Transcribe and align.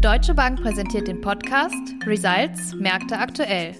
Deutsche 0.00 0.32
Bank 0.32 0.62
präsentiert 0.62 1.08
den 1.08 1.20
Podcast 1.20 1.76
Results 2.06 2.74
Märkte 2.74 3.18
aktuell. 3.18 3.74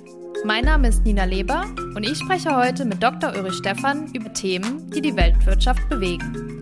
Mein 0.45 0.67
Name 0.67 0.89
ist 0.89 1.03
Nina 1.03 1.25
Leber 1.25 1.65
und 1.97 2.03
ich 2.03 2.19
spreche 2.19 2.55
heute 2.55 2.85
mit 2.85 3.03
Dr. 3.03 3.33
Ulrich 3.35 3.55
Stephan 3.55 4.07
über 4.13 4.31
Themen, 4.31 4.91
die 4.91 5.01
die 5.01 5.17
Weltwirtschaft 5.17 5.89
bewegen. 5.89 6.61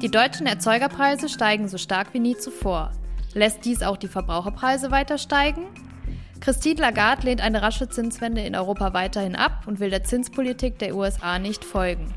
Die 0.00 0.10
deutschen 0.10 0.46
Erzeugerpreise 0.46 1.28
steigen 1.28 1.68
so 1.68 1.76
stark 1.76 2.14
wie 2.14 2.18
nie 2.18 2.34
zuvor. 2.38 2.92
Lässt 3.34 3.66
dies 3.66 3.82
auch 3.82 3.98
die 3.98 4.08
Verbraucherpreise 4.08 4.90
weiter 4.90 5.18
steigen? 5.18 5.66
Christine 6.40 6.80
Lagarde 6.80 7.26
lehnt 7.26 7.42
eine 7.42 7.60
rasche 7.60 7.90
Zinswende 7.90 8.40
in 8.40 8.56
Europa 8.56 8.94
weiterhin 8.94 9.36
ab 9.36 9.64
und 9.66 9.80
will 9.80 9.90
der 9.90 10.04
Zinspolitik 10.04 10.78
der 10.78 10.96
USA 10.96 11.38
nicht 11.38 11.62
folgen. 11.62 12.14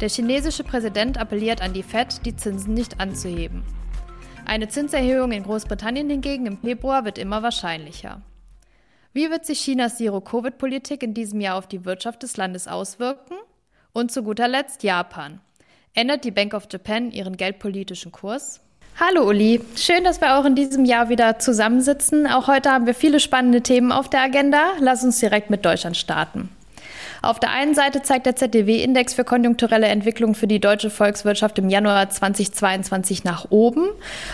Der 0.00 0.08
chinesische 0.08 0.64
Präsident 0.64 1.18
appelliert 1.20 1.60
an 1.60 1.74
die 1.74 1.82
Fed, 1.82 2.24
die 2.24 2.34
Zinsen 2.34 2.72
nicht 2.72 2.98
anzuheben. 2.98 3.62
Eine 4.48 4.68
Zinserhöhung 4.68 5.30
in 5.32 5.42
Großbritannien 5.42 6.08
hingegen 6.08 6.46
im 6.46 6.56
Februar 6.56 7.04
wird 7.04 7.18
immer 7.18 7.42
wahrscheinlicher. 7.42 8.22
Wie 9.12 9.28
wird 9.28 9.44
sich 9.44 9.60
Chinas 9.60 9.98
Zero-Covid-Politik 9.98 11.02
in 11.02 11.12
diesem 11.12 11.42
Jahr 11.42 11.56
auf 11.56 11.66
die 11.66 11.84
Wirtschaft 11.84 12.22
des 12.22 12.38
Landes 12.38 12.66
auswirken? 12.66 13.36
Und 13.92 14.10
zu 14.10 14.22
guter 14.22 14.48
Letzt 14.48 14.82
Japan. 14.82 15.42
Ändert 15.92 16.24
die 16.24 16.30
Bank 16.30 16.54
of 16.54 16.66
Japan 16.72 17.10
ihren 17.10 17.36
geldpolitischen 17.36 18.10
Kurs? 18.10 18.62
Hallo 18.98 19.28
Uli, 19.28 19.60
schön, 19.76 20.02
dass 20.02 20.22
wir 20.22 20.38
auch 20.38 20.46
in 20.46 20.54
diesem 20.54 20.86
Jahr 20.86 21.10
wieder 21.10 21.38
zusammensitzen. 21.38 22.26
Auch 22.26 22.48
heute 22.48 22.70
haben 22.70 22.86
wir 22.86 22.94
viele 22.94 23.20
spannende 23.20 23.60
Themen 23.60 23.92
auf 23.92 24.08
der 24.08 24.22
Agenda. 24.22 24.72
Lass 24.80 25.04
uns 25.04 25.20
direkt 25.20 25.50
mit 25.50 25.66
Deutschland 25.66 25.98
starten. 25.98 26.48
Auf 27.22 27.40
der 27.40 27.50
einen 27.50 27.74
Seite 27.74 28.02
zeigt 28.02 28.26
der 28.26 28.36
ZDW-Index 28.36 29.14
für 29.14 29.24
konjunkturelle 29.24 29.86
Entwicklung 29.86 30.34
für 30.34 30.46
die 30.46 30.60
deutsche 30.60 30.90
Volkswirtschaft 30.90 31.58
im 31.58 31.68
Januar 31.68 32.08
2022 32.08 33.24
nach 33.24 33.46
oben. 33.50 33.88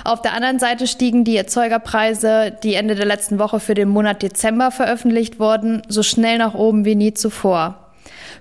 Auf 0.05 0.21
der 0.21 0.35
anderen 0.35 0.59
Seite 0.59 0.87
stiegen 0.87 1.25
die 1.25 1.37
Erzeugerpreise, 1.37 2.57
die 2.63 2.75
Ende 2.75 2.95
der 2.95 3.07
letzten 3.07 3.39
Woche 3.39 3.61
für 3.61 3.75
den 3.75 3.89
Monat 3.89 4.23
Dezember 4.23 4.71
veröffentlicht 4.71 5.41
wurden, 5.41 5.83
so 5.89 6.03
schnell 6.03 6.39
nach 6.39 6.55
oben 6.55 6.85
wie 6.85 6.95
nie 6.95 7.15
zuvor. 7.15 7.79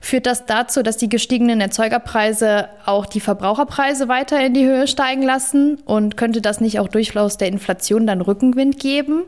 Führt 0.01 0.25
das 0.25 0.45
dazu, 0.45 0.83
dass 0.83 0.97
die 0.97 1.07
gestiegenen 1.07 1.61
Erzeugerpreise 1.61 2.67
auch 2.85 3.05
die 3.05 3.21
Verbraucherpreise 3.21 4.09
weiter 4.09 4.45
in 4.45 4.53
die 4.53 4.65
Höhe 4.65 4.85
steigen 4.87 5.23
lassen? 5.23 5.77
Und 5.85 6.17
könnte 6.17 6.41
das 6.41 6.59
nicht 6.59 6.79
auch 6.79 6.89
durchaus 6.89 7.37
der 7.37 7.47
Inflation 7.47 8.05
dann 8.05 8.19
Rückenwind 8.19 8.79
geben? 8.79 9.23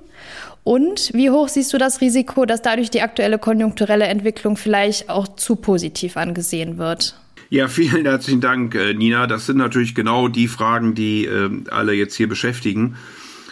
Und 0.66 1.11
wie 1.13 1.30
hoch 1.30 1.47
siehst 1.47 1.71
du 1.73 1.77
das 1.77 2.02
Risiko, 2.02 2.47
dass 2.47 2.63
dadurch 2.63 2.89
die 2.89 3.03
aktuelle 3.03 3.38
konjunkturelle 3.38 4.05
Entwicklung 4.05 4.58
vielleicht 4.58 5.11
auch 5.11 5.27
zu 5.27 5.55
positiv 5.55 6.17
angesehen 6.17 6.80
wird? 6.80 7.16
Ja, 7.52 7.67
vielen 7.67 8.05
herzlichen 8.05 8.41
Dank, 8.41 8.73
äh, 8.73 8.95
Nina. 8.95 9.27
Das 9.27 9.45
sind 9.45 9.57
natürlich 9.57 9.94
genau 9.94 10.27
die 10.27 10.47
Fragen, 10.47 10.95
die 10.95 11.25
äh, 11.25 11.52
alle 11.69 11.94
jetzt 11.94 12.16
hier 12.16 12.27
beschäftigen. 12.27 12.95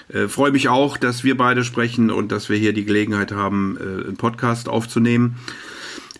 Äh, 0.09 0.27
freue 0.27 0.51
mich 0.51 0.69
auch, 0.69 0.97
dass 0.97 1.23
wir 1.23 1.37
beide 1.37 1.63
sprechen 1.63 2.09
und 2.09 2.31
dass 2.31 2.49
wir 2.49 2.57
hier 2.57 2.73
die 2.73 2.83
Gelegenheit 2.83 3.31
haben, 3.31 3.77
äh, 3.79 4.07
einen 4.07 4.17
Podcast 4.17 4.67
aufzunehmen. 4.67 5.35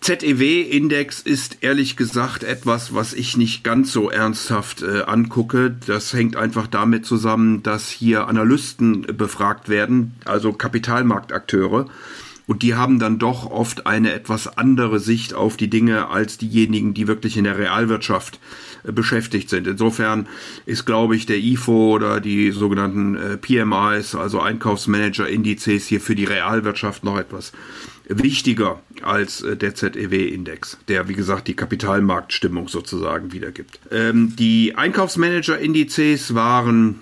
ZEW-Index 0.04 1.22
ist 1.22 1.60
ehrlich 1.62 1.96
gesagt 1.96 2.44
etwas, 2.44 2.94
was 2.94 3.14
ich 3.14 3.38
nicht 3.38 3.64
ganz 3.64 3.94
so 3.94 4.10
ernsthaft 4.10 4.82
äh, 4.82 5.04
angucke. 5.04 5.74
Das 5.88 6.12
hängt 6.12 6.36
einfach 6.36 6.68
damit 6.68 7.06
zusammen, 7.06 7.64
dass 7.64 7.88
hier 7.88 8.28
Analysten 8.28 9.04
befragt 9.04 9.70
werden, 9.70 10.16
also 10.26 10.52
Kapitalmarktakteure. 10.52 11.86
Und 12.46 12.62
die 12.62 12.76
haben 12.76 13.00
dann 13.00 13.20
doch 13.20 13.50
oft 13.50 13.88
eine 13.88 14.12
etwas 14.12 14.58
andere 14.58 15.00
Sicht 15.00 15.34
auf 15.34 15.58
die 15.58 15.70
Dinge 15.70 16.10
als 16.10 16.38
diejenigen, 16.38 16.94
die 16.94 17.08
wirklich 17.08 17.38
in 17.38 17.46
der 17.46 17.58
Realwirtschaft 17.58 18.40
äh, 18.84 18.92
beschäftigt 18.92 19.50
sind. 19.50 19.68
Insofern 19.68 20.28
ist, 20.66 20.86
glaube 20.86 21.16
ich, 21.16 21.26
der 21.26 21.38
IFO 21.38 21.94
oder 21.94 22.20
die 22.20 22.52
sogenannten 22.52 23.16
äh, 23.16 23.38
PMIs, 23.38 24.16
also 24.16 24.42
Einkaufsmanager-Indizes 24.42 25.88
hier 25.88 26.02
für 26.02 26.16
die 26.16 26.26
Realwirtschaft 26.26 27.04
noch 27.04 27.18
etwas 27.18 27.54
wichtiger 28.08 28.82
als 29.02 29.42
äh, 29.42 29.56
der 29.56 29.76
ZEW-Index, 29.76 30.78
der 30.88 31.08
wie 31.08 31.14
gesagt 31.14 31.48
die 31.48 31.56
Kapitalmarktstimmung 31.56 32.68
sozusagen 32.68 33.32
wiedergibt. 33.32 33.80
Ähm, 33.92 34.36
die 34.36 34.76
Einkaufsmanager-Indizes 34.76 36.36
waren 36.36 37.00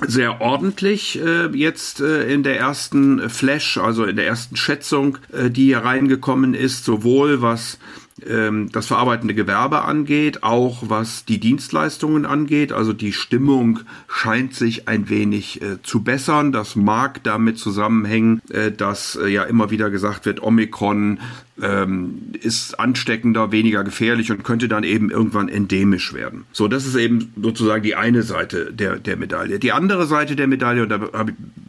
sehr 0.00 0.40
ordentlich 0.40 1.20
äh, 1.20 1.48
jetzt 1.48 2.00
äh, 2.00 2.32
in 2.32 2.42
der 2.42 2.58
ersten 2.58 3.28
Flash, 3.28 3.76
also 3.76 4.04
in 4.04 4.16
der 4.16 4.26
ersten 4.26 4.56
Schätzung, 4.56 5.18
äh, 5.32 5.50
die 5.50 5.66
hier 5.66 5.80
reingekommen 5.80 6.54
ist, 6.54 6.84
sowohl 6.84 7.42
was 7.42 7.78
ähm, 8.26 8.70
das 8.72 8.86
verarbeitende 8.86 9.34
Gewerbe 9.34 9.82
angeht, 9.82 10.42
auch 10.42 10.84
was 10.86 11.24
die 11.24 11.38
Dienstleistungen 11.38 12.24
angeht. 12.24 12.72
Also 12.72 12.92
die 12.92 13.12
Stimmung 13.12 13.80
scheint 14.08 14.54
sich 14.54 14.88
ein 14.88 15.08
wenig 15.08 15.60
äh, 15.62 15.82
zu 15.82 16.02
bessern. 16.02 16.52
Das 16.52 16.76
mag 16.76 17.22
damit 17.22 17.58
zusammenhängen, 17.58 18.40
äh, 18.50 18.70
dass 18.70 19.16
äh, 19.16 19.28
ja 19.28 19.44
immer 19.44 19.70
wieder 19.70 19.90
gesagt 19.90 20.24
wird, 20.26 20.42
Omikron 20.42 21.20
ähm, 21.62 22.32
ist 22.40 22.78
ansteckender, 22.78 23.52
weniger 23.52 23.84
gefährlich 23.84 24.30
und 24.30 24.44
könnte 24.44 24.68
dann 24.68 24.84
eben 24.84 25.10
irgendwann 25.10 25.48
endemisch 25.48 26.12
werden. 26.12 26.44
So, 26.52 26.68
das 26.68 26.86
ist 26.86 26.96
eben 26.96 27.32
sozusagen 27.40 27.82
die 27.82 27.94
eine 27.94 28.22
Seite 28.22 28.72
der, 28.72 28.98
der 28.98 29.16
Medaille. 29.16 29.58
Die 29.58 29.72
andere 29.72 30.06
Seite 30.06 30.36
der 30.36 30.48
Medaille, 30.48 30.82
und 30.82 30.90
da 30.90 31.00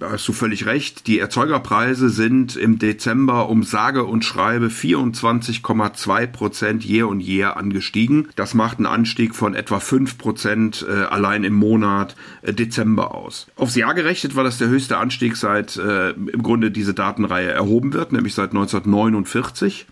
hast 0.01 0.27
du 0.27 0.33
völlig 0.33 0.65
recht, 0.65 1.07
die 1.07 1.19
Erzeugerpreise 1.19 2.09
sind 2.09 2.55
im 2.55 2.79
Dezember 2.79 3.49
um 3.49 3.63
sage 3.63 4.03
und 4.03 4.25
schreibe 4.25 4.67
24,2 4.67 6.27
Prozent 6.27 6.85
year 6.85 7.07
und 7.07 7.21
year 7.21 7.57
angestiegen. 7.57 8.27
Das 8.35 8.53
macht 8.53 8.77
einen 8.77 8.87
Anstieg 8.87 9.35
von 9.35 9.53
etwa 9.53 9.79
5 9.79 10.17
Prozent 10.17 10.85
äh, 10.87 11.03
allein 11.03 11.43
im 11.43 11.53
Monat 11.53 12.15
äh, 12.41 12.53
Dezember 12.53 13.15
aus. 13.15 13.47
Aufs 13.55 13.75
Jahr 13.75 13.93
gerechnet 13.93 14.35
war 14.35 14.43
das 14.43 14.57
der 14.57 14.69
höchste 14.69 14.97
Anstieg 14.97 15.37
seit 15.37 15.77
äh, 15.77 16.11
im 16.11 16.43
Grunde 16.43 16.71
diese 16.71 16.93
Datenreihe 16.93 17.49
erhoben 17.49 17.93
wird, 17.93 18.11
nämlich 18.11 18.33
seit 18.33 18.51
1949. 18.51 19.82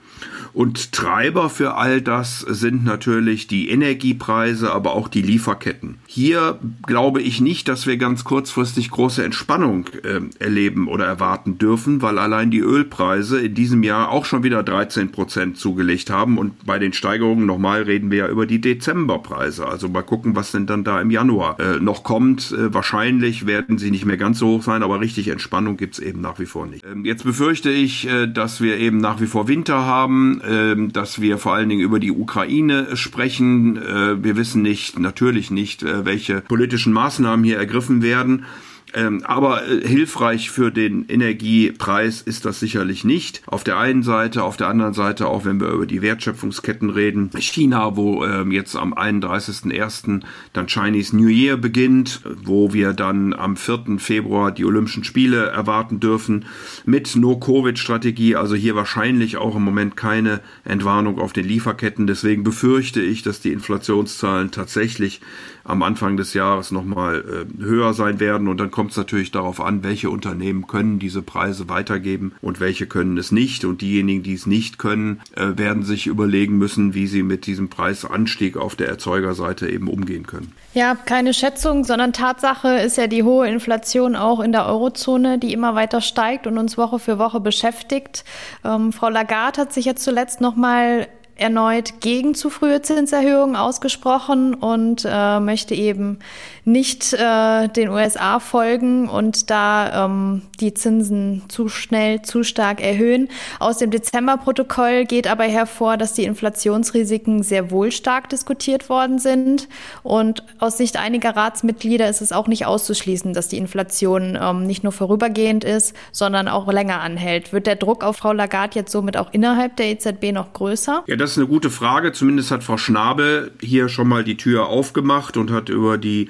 Und 0.54 0.92
Treiber 0.92 1.50
für 1.50 1.76
all 1.76 2.02
das 2.02 2.40
sind 2.40 2.84
natürlich 2.84 3.48
die 3.48 3.70
Energiepreise, 3.70 4.72
aber 4.72 4.94
auch 4.94 5.08
die 5.08 5.22
Lieferketten. 5.22 6.00
Hier 6.08 6.60
glaube 6.86 7.22
ich 7.22 7.40
nicht, 7.40 7.68
dass 7.68 7.88
wir 7.88 7.98
ganz 7.98 8.24
kurzfristig 8.24 8.92
große 8.92 9.24
Entspannung 9.24 9.88
äh, 10.04 10.20
erleben 10.40 10.88
oder 10.88 11.06
erwarten 11.06 11.58
dürfen, 11.58 12.02
weil 12.02 12.18
allein 12.18 12.52
die 12.52 12.60
Ölpreise 12.60 13.40
in 13.40 13.54
diesem 13.54 13.84
Jahr 13.84 14.10
auch 14.10 14.26
schon 14.26 14.44
wieder 14.44 14.64
13 14.64 15.12
Prozent 15.12 15.58
zugelegt 15.58 16.10
haben. 16.10 16.38
Und 16.38 16.66
bei 16.66 16.80
den 16.80 16.94
Steigerungen 16.94 17.46
nochmal 17.46 17.84
reden 17.84 18.12
wir 18.12 18.18
ja 18.20 18.28
über 18.28 18.46
die 18.46 18.60
Dezemberpreise. 18.60 19.68
Also 19.68 19.88
mal 19.88 20.02
gucken, 20.02 20.36
was 20.36 20.52
denn 20.52 20.66
dann 20.66 20.84
da 20.84 21.00
im 21.00 21.12
Januar 21.12 21.60
äh, 21.60 21.80
noch 21.80 22.04
kommt. 22.04 22.52
Äh, 22.52 22.74
wahrscheinlich 22.74 23.46
werden 23.48 23.78
sie 23.78 23.92
nicht 23.92 24.06
mehr 24.06 24.18
ganz 24.18 24.40
so 24.40 24.48
hoch 24.48 24.64
sein, 24.64 24.84
aber 24.84 25.00
richtig 25.00 25.30
Entspannung 25.30 25.78
gibt's 25.78 26.00
eben 26.00 26.20
nach 26.22 26.40
wie 26.40 26.46
vor 26.46 26.68
nicht. 26.68 26.86
Ähm, 26.86 27.06
jetzt 27.06 27.24
befürchte 27.24 27.70
ich, 27.70 28.08
äh, 28.08 28.28
dass 28.28 28.62
wir 28.62 28.78
eben 28.78 28.98
nach 28.98 29.22
wie 29.22 29.28
vor 29.28 29.48
Winter 29.48 29.86
haben 29.86 30.41
ähm, 30.48 30.92
dass 30.92 31.22
wir 31.22 31.38
vor 31.38 31.54
allen 31.54 31.70
Dingen 31.70 31.82
über 31.82 32.00
die 32.00 32.12
Ukraine 32.12 32.96
sprechen. 32.96 33.78
Äh, 33.78 34.24
wir 34.24 34.36
wissen 34.38 34.62
nicht, 34.62 35.00
natürlich 35.00 35.52
nicht, 35.52 35.84
äh, 35.84 36.06
welche 36.06 36.42
politischen 36.42 36.94
Maßnahmen 36.94 37.44
hier 37.44 37.58
ergriffen 37.58 38.02
werden. 38.02 38.46
Ähm, 38.94 39.24
aber 39.24 39.68
äh, 39.68 39.88
hilfreich 39.88 40.50
für 40.50 40.72
den 40.72 41.06
Energiepreis 41.08 42.22
ist 42.22 42.46
das 42.46 42.60
sicherlich 42.60 43.04
nicht. 43.04 43.42
Auf 43.46 43.64
der 43.64 43.78
einen 43.78 44.04
Seite, 44.04 44.44
auf 44.44 44.58
der 44.58 44.68
anderen 44.68 44.94
Seite 44.94 45.28
auch, 45.28 45.46
wenn 45.46 45.60
wir 45.60 45.70
über 45.70 45.86
die 45.86 46.02
Wertschöpfungsketten 46.02 46.90
reden. 46.90 47.32
China, 47.38 47.96
wo 47.96 48.26
ähm, 48.26 48.52
jetzt 48.52 48.76
am 48.76 48.94
31.01. 48.94 50.22
dann 50.54 50.68
Chinese 50.68 51.16
New 51.16 51.28
Year 51.28 51.58
beginnt, 51.58 52.22
wo 52.44 52.74
wir 52.74 52.94
dann 52.94 53.34
am 53.34 53.56
4. 53.56 53.98
Februar 53.98 54.52
die 54.52 54.66
Olympischen 54.66 55.04
Spiele 55.04 55.48
erwarten 55.48 56.00
dürfen 56.00 56.46
mit 56.86 57.16
No-Covid-Strategie. 57.16 58.36
Also 58.36 58.56
hier 58.56 58.76
wahrscheinlich 58.76 59.38
auch 59.38 59.56
im 59.56 59.64
Moment 59.64 59.96
keine 59.96 60.42
Entwarnung 60.66 61.20
auf 61.20 61.34
den 61.34 61.46
Lieferketten. 61.46 62.08
Deswegen 62.08 62.44
befürchte 62.44 63.02
ich, 63.02 63.22
dass 63.24 63.40
die 63.40 63.54
Inflationszahlen 63.54 64.52
tatsächlich 64.52 65.22
am 65.64 65.84
Anfang 65.84 66.18
des 66.18 66.34
Jahres 66.34 66.72
nochmal 66.72 67.46
äh, 67.60 67.64
höher 67.64 67.94
sein 67.94 68.20
werden. 68.20 68.48
Und 68.48 68.60
dann 68.60 68.72
kommt 68.72 68.81
es 68.90 68.98
natürlich 68.98 69.32
darauf 69.32 69.62
an, 69.62 69.84
welche 69.84 70.10
Unternehmen 70.10 70.68
können 70.68 71.00
diese 71.00 71.22
Preise 71.22 71.70
weitergeben 71.70 72.34
und 72.42 72.60
welche 72.60 72.88
können 72.88 73.18
es 73.18 73.32
nicht. 73.32 73.66
Und 73.66 73.82
diejenigen, 73.82 74.24
die 74.24 74.34
es 74.34 74.46
nicht 74.46 74.78
können, 74.78 75.22
äh, 75.36 75.58
werden 75.58 75.84
sich 75.84 76.08
überlegen 76.08 76.58
müssen, 76.58 76.94
wie 76.94 77.08
sie 77.08 77.24
mit 77.24 77.46
diesem 77.46 77.70
Preisanstieg 77.70 78.58
auf 78.58 78.76
der 78.76 78.90
Erzeugerseite 78.90 79.70
eben 79.70 79.88
umgehen 79.88 80.26
können. 80.26 80.52
Ja, 80.74 80.96
keine 80.96 81.34
Schätzung, 81.34 81.84
sondern 81.84 82.14
Tatsache 82.14 82.70
ist 82.80 82.98
ja 82.98 83.08
die 83.08 83.24
hohe 83.24 83.48
Inflation 83.48 84.16
auch 84.16 84.40
in 84.40 84.52
der 84.52 84.66
Eurozone, 84.66 85.38
die 85.38 85.54
immer 85.54 85.76
weiter 85.76 86.02
steigt 86.02 86.48
und 86.48 86.58
uns 86.58 86.78
Woche 86.78 87.00
für 87.00 87.20
Woche 87.20 87.40
beschäftigt. 87.40 88.24
Ähm, 88.64 88.94
Frau 88.94 89.10
Lagarde 89.10 89.62
hat 89.62 89.74
sich 89.74 89.86
jetzt 89.86 90.04
zuletzt 90.04 90.42
nochmal 90.42 91.08
erneut 91.42 92.00
gegen 92.00 92.36
zu 92.36 92.50
frühe 92.50 92.82
Zinserhöhungen 92.82 93.56
ausgesprochen 93.56 94.54
und 94.54 95.06
äh, 95.10 95.40
möchte 95.40 95.76
eben 95.76 96.20
nicht 96.64 97.14
äh, 97.14 97.68
den 97.70 97.90
USA 97.90 98.40
folgen 98.40 99.10
und 99.10 99.50
da 99.50 100.06
ähm, 100.06 100.44
die 100.60 100.74
Zinsen 100.74 101.42
zu 101.50 101.70
schnell, 101.70 102.22
zu 102.22 102.44
stark 102.44 102.82
erhöhen. 102.82 103.30
Aus 103.60 103.80
dem 103.80 103.90
Dezemberprotokoll 103.90 105.06
geht 105.06 105.28
aber 105.28 105.46
hervor, 105.46 105.98
dass 105.98 106.14
die 106.14 106.26
Inflationsrisiken 106.26 107.42
sehr 107.42 107.72
wohl 107.72 107.92
stark 107.92 108.30
diskutiert 108.30 108.90
worden 108.90 109.18
sind. 109.18 109.68
Und 110.04 110.44
aus 110.60 110.78
Sicht 110.78 110.98
einiger 110.98 111.36
Ratsmitglieder 111.36 112.08
ist 112.08 112.22
es 112.22 112.32
auch 112.32 112.48
nicht 112.48 112.68
auszuschließen, 112.68 113.34
dass 113.34 113.48
die 113.48 113.58
Inflation 113.58 114.38
ähm, 114.40 114.68
nicht 114.68 114.84
nur 114.84 114.92
vorübergehend 114.94 115.64
ist, 115.64 115.96
sondern 116.12 116.48
auch 116.48 116.72
länger 116.72 117.02
anhält. 117.02 117.54
Wird 117.54 117.66
der 117.66 117.76
Druck 117.76 118.04
auf 118.04 118.18
Frau 118.18 118.34
Lagarde 118.34 118.78
jetzt 118.78 118.92
somit 118.92 119.18
auch 119.18 119.34
innerhalb 119.34 119.78
der 119.78 119.88
EZB 119.88 120.32
noch 120.32 120.54
größer? 120.54 121.04
Ja, 121.08 121.16
das 121.32 121.38
ist 121.38 121.44
eine 121.44 121.48
gute 121.48 121.70
Frage. 121.70 122.12
Zumindest 122.12 122.52
hat 122.52 122.62
Frau 122.62 122.76
Schnabel 122.76 123.52
hier 123.62 123.88
schon 123.88 124.10
mal 124.10 124.26
die 124.26 124.36
Tür 124.36 124.68
aufgemacht 124.68 125.38
und 125.38 125.50
hat 125.50 125.70
über 125.70 125.98
die 125.98 126.28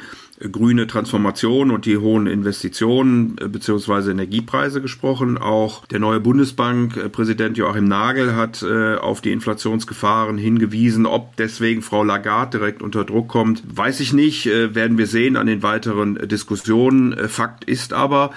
grüne 0.51 0.85
Transformation 0.85 1.71
und 1.71 1.87
die 1.87 1.97
hohen 1.97 2.27
Investitionen 2.27 3.35
äh, 3.41 3.47
bzw. 3.47 4.11
Energiepreise 4.11 4.79
gesprochen. 4.79 5.39
Auch 5.39 5.87
der 5.87 5.97
neue 5.97 6.19
Bundesbankpräsident 6.19 7.57
Joachim 7.57 7.85
Nagel 7.85 8.35
hat 8.35 8.61
äh, 8.61 8.93
auf 8.93 9.21
die 9.21 9.31
Inflationsgefahren 9.31 10.37
hingewiesen. 10.37 11.07
Ob 11.07 11.35
deswegen 11.35 11.81
Frau 11.81 12.03
Lagarde 12.03 12.59
direkt 12.59 12.83
unter 12.83 13.03
Druck 13.03 13.27
kommt, 13.27 13.63
weiß 13.75 14.01
ich 14.01 14.13
nicht. 14.13 14.45
Äh, 14.45 14.75
werden 14.75 14.99
wir 14.99 15.07
sehen 15.07 15.35
an 15.35 15.47
den 15.47 15.63
weiteren 15.63 16.27
Diskussionen. 16.27 17.27
Fakt 17.27 17.63
ist 17.63 17.91
aber, 17.91 18.29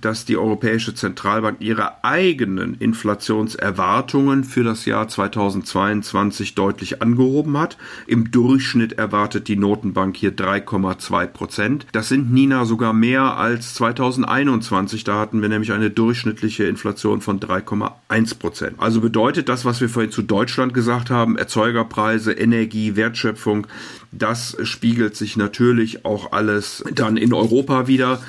dass 0.00 0.24
die 0.24 0.36
Europäische 0.36 0.94
Zentralbank 0.94 1.60
ihre 1.60 2.04
eigenen 2.04 2.74
Inflationserwartungen 2.74 4.44
für 4.44 4.64
das 4.64 4.84
Jahr 4.84 5.08
2022 5.08 6.54
deutlich 6.54 7.02
angehoben 7.02 7.58
hat. 7.58 7.76
Im 8.06 8.30
Durchschnitt 8.30 8.92
erwartet 8.92 9.48
die 9.48 9.56
Notenbank 9.56 10.16
hier 10.16 10.34
3,2 10.34 11.26
Prozent. 11.26 11.86
Das 11.92 12.08
sind 12.08 12.32
Nina 12.32 12.64
sogar 12.64 12.92
mehr 12.92 13.36
als 13.36 13.74
2021. 13.74 15.04
Da 15.04 15.18
hatten 15.18 15.42
wir 15.42 15.48
nämlich 15.48 15.72
eine 15.72 15.90
durchschnittliche 15.90 16.64
Inflation 16.64 17.20
von 17.20 17.40
3,1 17.40 18.38
Prozent. 18.38 18.76
Also 18.78 19.00
bedeutet 19.00 19.48
das, 19.48 19.64
was 19.64 19.80
wir 19.80 19.88
vorhin 19.88 20.12
zu 20.12 20.22
Deutschland 20.22 20.74
gesagt 20.74 21.10
haben, 21.10 21.36
Erzeugerpreise, 21.36 22.32
Energie, 22.32 22.96
Wertschöpfung, 22.96 23.66
das 24.10 24.56
spiegelt 24.62 25.16
sich 25.16 25.36
natürlich 25.36 26.04
auch 26.04 26.32
alles 26.32 26.82
dann 26.94 27.16
in 27.16 27.34
Europa 27.34 27.86
wieder. 27.86 28.20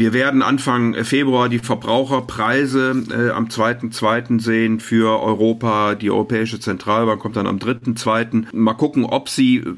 Wir 0.00 0.14
werden 0.14 0.40
Anfang 0.40 0.94
Februar 1.04 1.50
die 1.50 1.58
Verbraucherpreise 1.58 3.04
äh, 3.10 3.32
am 3.32 3.48
2.2. 3.48 4.40
sehen 4.40 4.80
für 4.80 5.20
Europa. 5.20 5.94
Die 5.94 6.10
Europäische 6.10 6.58
Zentralbank 6.58 7.20
kommt 7.20 7.36
dann 7.36 7.46
am 7.46 7.58
3.2. 7.58 8.46
Mal 8.50 8.72
gucken, 8.72 9.04
ob 9.04 9.28
sie 9.28 9.56
äh, 9.58 9.74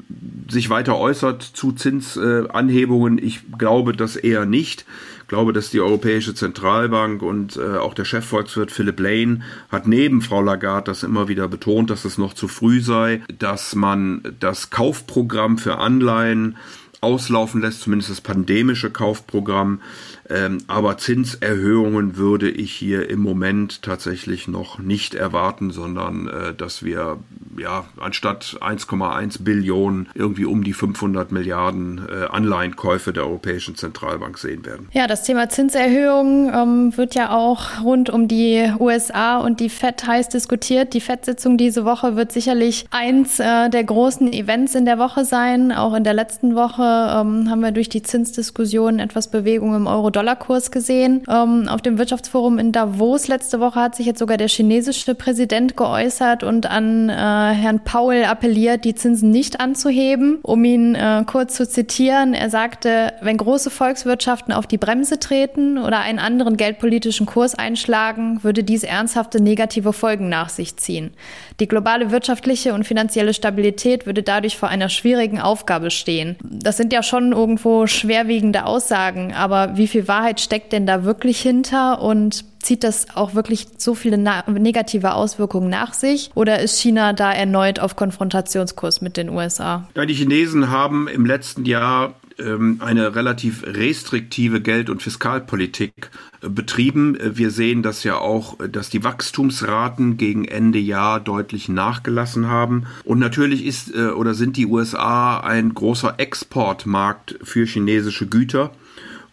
sich 0.47 0.69
weiter 0.69 0.97
äußert 0.97 1.43
zu 1.43 1.73
Zinsanhebungen. 1.73 3.17
ich 3.17 3.41
glaube 3.57 3.91
das 3.91 4.15
eher 4.15 4.45
nicht. 4.45 4.85
Ich 5.23 5.27
glaube, 5.27 5.51
dass 5.51 5.71
die 5.71 5.81
Europäische 5.81 6.33
Zentralbank 6.33 7.21
und 7.21 7.57
äh, 7.57 7.77
auch 7.77 7.93
der 7.93 8.05
Chefvolkswirt 8.05 8.71
Philipp 8.71 9.01
Lane 9.01 9.41
hat 9.69 9.87
neben 9.87 10.21
Frau 10.21 10.41
Lagarde 10.41 10.91
das 10.91 11.03
immer 11.03 11.27
wieder 11.27 11.49
betont, 11.49 11.89
dass 11.89 12.05
es 12.05 12.17
noch 12.17 12.33
zu 12.33 12.47
früh 12.47 12.79
sei, 12.79 13.21
dass 13.39 13.75
man 13.75 14.21
das 14.39 14.69
Kaufprogramm 14.69 15.57
für 15.57 15.79
Anleihen 15.79 16.55
auslaufen 17.03 17.61
lässt, 17.61 17.81
zumindest 17.81 18.09
das 18.09 18.21
pandemische 18.21 18.89
Kaufprogramm. 18.89 19.81
Ähm, 20.29 20.59
aber 20.67 20.97
Zinserhöhungen 20.97 22.17
würde 22.17 22.49
ich 22.49 22.71
hier 22.71 23.09
im 23.09 23.19
Moment 23.19 23.81
tatsächlich 23.81 24.47
noch 24.47 24.79
nicht 24.79 25.15
erwarten, 25.15 25.71
sondern 25.71 26.27
äh, 26.27 26.53
dass 26.53 26.83
wir 26.83 27.17
ja 27.57 27.85
anstatt 27.99 28.57
1,1 28.61 29.43
Billionen 29.43 30.09
irgendwie 30.15 30.45
um 30.45 30.63
die 30.63 30.73
500 30.73 31.31
Milliarden 31.31 32.01
äh, 32.07 32.25
Anleihenkäufe 32.25 33.13
der 33.13 33.23
Europäischen 33.23 33.75
Zentralbank 33.75 34.37
sehen 34.37 34.65
werden. 34.65 34.87
Ja, 34.93 35.07
das 35.07 35.23
Thema 35.23 35.49
Zinserhöhungen 35.49 36.51
ähm, 36.53 36.97
wird 36.97 37.15
ja 37.15 37.35
auch 37.35 37.83
rund 37.83 38.09
um 38.09 38.27
die 38.27 38.71
USA 38.79 39.37
und 39.37 39.59
die 39.59 39.69
FED 39.69 40.07
heiß 40.07 40.29
diskutiert. 40.29 40.93
Die 40.93 41.01
FED-Sitzung 41.01 41.57
diese 41.57 41.85
Woche 41.85 42.15
wird 42.15 42.31
sicherlich 42.31 42.85
eins 42.91 43.39
äh, 43.39 43.69
der 43.69 43.83
großen 43.83 44.31
Events 44.31 44.75
in 44.75 44.85
der 44.85 44.97
Woche 44.97 45.25
sein. 45.25 45.71
Auch 45.71 45.93
in 45.93 46.03
der 46.03 46.13
letzten 46.13 46.55
Woche 46.55 46.81
ähm, 46.81 47.49
haben 47.49 47.61
wir 47.61 47.71
durch 47.71 47.89
die 47.89 48.01
Zinsdiskussion 48.01 48.99
etwas 48.99 49.29
Bewegung 49.29 49.75
im 49.75 49.87
Euro 49.87 50.09
Euro-Dollar-Kurs 50.13 50.71
gesehen. 50.71 51.23
Ähm, 51.29 51.67
auf 51.67 51.81
dem 51.81 51.97
Wirtschaftsforum 51.97 52.59
in 52.59 52.71
Davos 52.71 53.27
letzte 53.27 53.59
Woche 53.59 53.79
hat 53.79 53.95
sich 53.95 54.05
jetzt 54.05 54.19
sogar 54.19 54.37
der 54.37 54.47
chinesische 54.47 55.15
Präsident 55.15 55.75
geäußert 55.75 56.43
und 56.43 56.67
an 56.67 57.09
äh, 57.09 57.13
Herrn 57.13 57.81
Paul 57.83 58.23
appelliert, 58.23 58.85
die 58.85 58.95
Zinsen 58.95 59.31
nicht 59.31 59.59
anzuheben. 59.59 60.39
Um 60.43 60.63
ihn 60.63 60.95
äh, 60.95 61.23
kurz 61.25 61.55
zu 61.55 61.67
zitieren, 61.67 62.33
er 62.33 62.49
sagte, 62.49 63.13
wenn 63.21 63.37
große 63.37 63.69
Volkswirtschaften 63.69 64.53
auf 64.53 64.67
die 64.67 64.77
Bremse 64.77 65.19
treten 65.19 65.77
oder 65.77 65.99
einen 65.99 66.19
anderen 66.19 66.57
geldpolitischen 66.57 67.25
Kurs 67.25 67.55
einschlagen, 67.55 68.43
würde 68.43 68.63
dies 68.63 68.83
ernsthafte 68.83 69.41
negative 69.41 69.93
Folgen 69.93 70.29
nach 70.29 70.49
sich 70.49 70.77
ziehen. 70.77 71.11
Die 71.59 71.67
globale 71.67 72.11
wirtschaftliche 72.11 72.73
und 72.73 72.85
finanzielle 72.85 73.33
Stabilität 73.33 74.05
würde 74.05 74.23
dadurch 74.23 74.57
vor 74.57 74.69
einer 74.69 74.89
schwierigen 74.89 75.39
Aufgabe 75.39 75.91
stehen. 75.91 76.35
Das 76.43 76.77
sind 76.77 76.93
ja 76.93 77.03
schon 77.03 77.31
irgendwo 77.31 77.87
schwerwiegende 77.87 78.65
Aussagen, 78.65 79.33
aber 79.33 79.77
wie 79.77 79.87
viel 79.87 80.02
Wahrheit 80.07 80.39
steckt 80.39 80.73
denn 80.73 80.85
da 80.85 81.03
wirklich 81.03 81.41
hinter 81.41 82.01
und 82.01 82.45
zieht 82.61 82.83
das 82.83 83.07
auch 83.15 83.35
wirklich 83.35 83.67
so 83.77 83.93
viele 83.93 84.17
negative 84.17 85.13
Auswirkungen 85.13 85.69
nach 85.69 85.93
sich 85.93 86.31
oder 86.33 86.59
ist 86.59 86.79
China 86.79 87.13
da 87.13 87.31
erneut 87.31 87.79
auf 87.79 87.95
Konfrontationskurs 87.95 89.01
mit 89.01 89.17
den 89.17 89.29
USA? 89.29 89.87
Ja, 89.95 90.05
die 90.05 90.13
Chinesen 90.13 90.69
haben 90.69 91.07
im 91.07 91.25
letzten 91.25 91.65
Jahr 91.65 92.13
ähm, 92.39 92.77
eine 92.79 93.15
relativ 93.15 93.63
restriktive 93.65 94.61
Geld- 94.61 94.89
und 94.89 95.03
Fiskalpolitik 95.03 96.09
äh, 96.41 96.49
betrieben. 96.49 97.17
Wir 97.21 97.51
sehen 97.51 97.83
das 97.83 98.03
ja 98.03 98.17
auch, 98.17 98.57
dass 98.67 98.89
die 98.89 99.03
Wachstumsraten 99.03 100.17
gegen 100.17 100.45
Ende 100.45 100.79
Jahr 100.79 101.19
deutlich 101.19 101.69
nachgelassen 101.69 102.47
haben. 102.47 102.85
Und 103.03 103.19
natürlich 103.19 103.65
ist 103.65 103.93
äh, 103.93 104.07
oder 104.07 104.33
sind 104.33 104.57
die 104.57 104.65
USA 104.65 105.39
ein 105.39 105.73
großer 105.73 106.15
Exportmarkt 106.17 107.37
für 107.43 107.65
chinesische 107.65 108.27
Güter. 108.27 108.71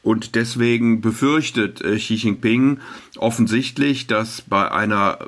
Und 0.02 0.34
deswegen 0.34 1.00
befürchtet 1.00 1.82
äh, 1.82 1.96
Xi 1.96 2.14
Jinping 2.14 2.78
offensichtlich, 3.18 4.06
dass 4.06 4.40
bei 4.40 4.70
einer, 4.70 5.18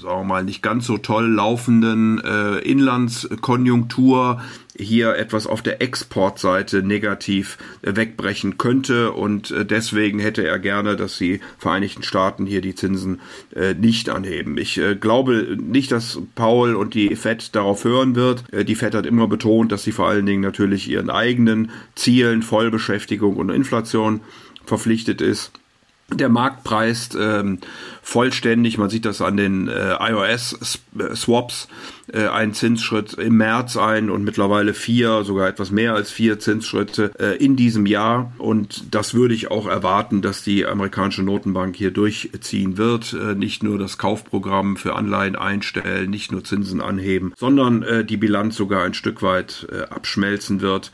sagen 0.00 0.20
wir 0.20 0.24
mal, 0.24 0.44
nicht 0.44 0.62
ganz 0.62 0.86
so 0.86 0.98
toll 0.98 1.26
laufenden 1.26 2.20
äh, 2.24 2.58
Inlandskonjunktur 2.58 4.40
hier 4.76 5.16
etwas 5.16 5.46
auf 5.46 5.62
der 5.62 5.82
Exportseite 5.82 6.82
negativ 6.82 7.58
äh, 7.82 7.94
wegbrechen 7.94 8.58
könnte 8.58 9.12
und 9.12 9.50
äh, 9.50 9.64
deswegen 9.64 10.18
hätte 10.18 10.46
er 10.46 10.58
gerne, 10.58 10.96
dass 10.96 11.18
die 11.18 11.40
Vereinigten 11.58 12.02
Staaten 12.02 12.46
hier 12.46 12.60
die 12.60 12.74
Zinsen 12.74 13.20
äh, 13.54 13.74
nicht 13.74 14.08
anheben. 14.08 14.58
Ich 14.58 14.80
glaube 15.00 15.56
nicht, 15.60 15.92
dass 15.92 16.20
Paul 16.34 16.74
und 16.74 16.94
die 16.94 17.14
Fed 17.16 17.54
darauf 17.54 17.84
hören 17.84 18.14
wird. 18.14 18.44
Die 18.66 18.74
Fed 18.74 18.94
hat 18.94 19.06
immer 19.06 19.28
betont, 19.28 19.72
dass 19.72 19.84
sie 19.84 19.92
vor 19.92 20.08
allen 20.08 20.26
Dingen 20.26 20.42
natürlich 20.42 20.88
ihren 20.88 21.10
eigenen 21.10 21.70
Zielen 21.94 22.42
Vollbeschäftigung 22.42 23.36
und 23.36 23.50
Inflation 23.50 24.20
verpflichtet 24.64 25.20
ist. 25.20 25.52
Der 26.14 26.28
Markt 26.28 26.64
preist 26.64 27.16
ähm, 27.18 27.58
vollständig, 28.02 28.78
man 28.78 28.90
sieht 28.90 29.04
das 29.04 29.22
an 29.22 29.36
den 29.36 29.68
äh, 29.68 29.94
iOS-Swaps, 29.98 31.68
äh, 32.12 32.26
einen 32.26 32.52
Zinsschritt 32.52 33.14
im 33.14 33.36
März 33.36 33.76
ein 33.76 34.10
und 34.10 34.24
mittlerweile 34.24 34.74
vier, 34.74 35.24
sogar 35.24 35.48
etwas 35.48 35.70
mehr 35.70 35.94
als 35.94 36.10
vier 36.10 36.38
Zinsschritte 36.38 37.12
äh, 37.18 37.36
in 37.36 37.56
diesem 37.56 37.86
Jahr. 37.86 38.32
Und 38.38 38.94
das 38.94 39.14
würde 39.14 39.34
ich 39.34 39.50
auch 39.50 39.66
erwarten, 39.66 40.20
dass 40.20 40.42
die 40.42 40.66
amerikanische 40.66 41.22
Notenbank 41.22 41.76
hier 41.76 41.90
durchziehen 41.90 42.76
wird. 42.76 43.12
Äh, 43.14 43.34
nicht 43.34 43.62
nur 43.62 43.78
das 43.78 43.98
Kaufprogramm 43.98 44.76
für 44.76 44.94
Anleihen 44.94 45.36
einstellen, 45.36 46.10
nicht 46.10 46.32
nur 46.32 46.44
Zinsen 46.44 46.80
anheben, 46.80 47.32
sondern 47.36 47.82
äh, 47.82 48.04
die 48.04 48.16
Bilanz 48.16 48.56
sogar 48.56 48.84
ein 48.84 48.94
Stück 48.94 49.22
weit 49.22 49.66
äh, 49.72 49.82
abschmelzen 49.82 50.60
wird. 50.60 50.92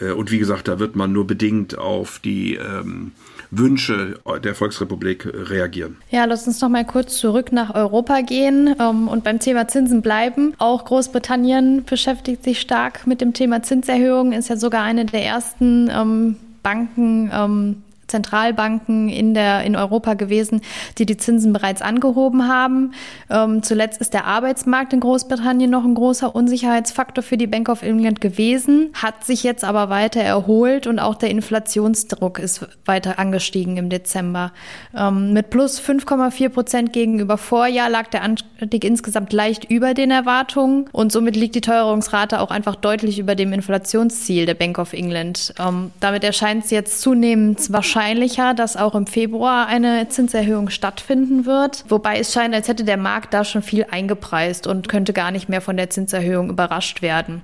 Äh, 0.00 0.12
und 0.12 0.30
wie 0.30 0.38
gesagt, 0.38 0.68
da 0.68 0.78
wird 0.78 0.96
man 0.96 1.12
nur 1.12 1.26
bedingt 1.26 1.78
auf 1.78 2.18
die 2.18 2.54
ähm, 2.54 3.12
Wünsche 3.58 4.18
der 4.42 4.54
Volksrepublik 4.54 5.26
reagieren. 5.26 5.96
Ja, 6.10 6.24
lass 6.24 6.46
uns 6.46 6.60
noch 6.60 6.68
mal 6.68 6.84
kurz 6.84 7.18
zurück 7.18 7.52
nach 7.52 7.74
Europa 7.74 8.20
gehen 8.20 8.74
ähm, 8.80 9.08
und 9.08 9.24
beim 9.24 9.38
Thema 9.38 9.68
Zinsen 9.68 10.02
bleiben. 10.02 10.54
Auch 10.58 10.84
Großbritannien 10.84 11.84
beschäftigt 11.84 12.44
sich 12.44 12.60
stark 12.60 13.06
mit 13.06 13.20
dem 13.20 13.32
Thema 13.32 13.62
Zinserhöhung, 13.62 14.32
ist 14.32 14.48
ja 14.48 14.56
sogar 14.56 14.82
eine 14.82 15.04
der 15.04 15.24
ersten 15.24 15.90
ähm, 15.90 16.36
Banken, 16.62 17.30
ähm, 17.32 17.82
Zentralbanken 18.06 19.08
in, 19.08 19.34
der, 19.34 19.62
in 19.64 19.76
Europa 19.76 20.14
gewesen, 20.14 20.60
die 20.98 21.06
die 21.06 21.16
Zinsen 21.16 21.52
bereits 21.52 21.82
angehoben 21.82 22.48
haben. 22.48 22.92
Ähm, 23.30 23.62
zuletzt 23.62 24.00
ist 24.00 24.14
der 24.14 24.26
Arbeitsmarkt 24.26 24.92
in 24.92 25.00
Großbritannien 25.00 25.70
noch 25.70 25.84
ein 25.84 25.94
großer 25.94 26.34
Unsicherheitsfaktor 26.34 27.22
für 27.22 27.36
die 27.36 27.46
Bank 27.46 27.68
of 27.68 27.82
England 27.82 28.20
gewesen, 28.20 28.90
hat 28.94 29.24
sich 29.24 29.42
jetzt 29.42 29.64
aber 29.64 29.88
weiter 29.90 30.20
erholt 30.20 30.86
und 30.86 30.98
auch 30.98 31.14
der 31.14 31.30
Inflationsdruck 31.30 32.38
ist 32.38 32.66
weiter 32.84 33.18
angestiegen 33.18 33.76
im 33.76 33.88
Dezember. 33.88 34.52
Ähm, 34.96 35.32
mit 35.32 35.50
plus 35.50 35.80
5,4 35.80 36.48
Prozent 36.48 36.92
gegenüber 36.92 37.38
Vorjahr 37.38 37.90
lag 37.90 38.08
der 38.08 38.22
Anstieg 38.22 38.84
insgesamt 38.84 39.32
leicht 39.32 39.64
über 39.70 39.94
den 39.94 40.10
Erwartungen 40.10 40.86
und 40.92 41.12
somit 41.12 41.36
liegt 41.36 41.54
die 41.54 41.60
Teuerungsrate 41.60 42.40
auch 42.40 42.50
einfach 42.50 42.76
deutlich 42.76 43.18
über 43.18 43.34
dem 43.34 43.52
Inflationsziel 43.52 44.46
der 44.46 44.54
Bank 44.54 44.78
of 44.78 44.92
England. 44.92 45.54
Ähm, 45.58 45.90
damit 46.00 46.24
erscheint 46.24 46.64
es 46.64 46.70
jetzt 46.70 47.00
zunehmend 47.00 47.72
wahrscheinlich 47.72 47.94
wahrscheinlicher, 48.04 48.52
dass 48.52 48.76
auch 48.76 48.94
im 48.94 49.06
Februar 49.06 49.66
eine 49.66 50.08
Zinserhöhung 50.10 50.68
stattfinden 50.68 51.46
wird. 51.46 51.84
Wobei 51.88 52.18
es 52.18 52.34
scheint, 52.34 52.54
als 52.54 52.68
hätte 52.68 52.84
der 52.84 52.98
Markt 52.98 53.32
da 53.32 53.44
schon 53.44 53.62
viel 53.62 53.86
eingepreist 53.90 54.66
und 54.66 54.90
könnte 54.90 55.14
gar 55.14 55.30
nicht 55.30 55.48
mehr 55.48 55.62
von 55.62 55.78
der 55.78 55.88
Zinserhöhung 55.88 56.50
überrascht 56.50 57.00
werden. 57.00 57.40